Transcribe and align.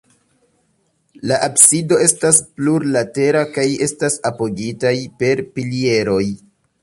La 1.31 1.35
absido 1.47 1.99
estas 2.05 2.39
plurlatera 2.55 3.45
kaj 3.59 3.67
estas 3.89 4.19
apogitaj 4.33 4.97
per 5.23 5.47
pilieroj. 5.59 6.23